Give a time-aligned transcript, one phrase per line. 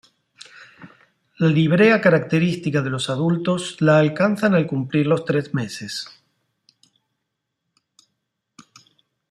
[1.37, 6.07] La librea característica de los adultos la alcanzan al cumplir los tres meses.